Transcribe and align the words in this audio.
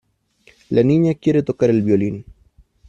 La 0.71 0.81
niña 0.81 1.13
quiere 1.13 1.43
tocar 1.43 1.69
el 1.69 1.83
violín. 1.83 2.25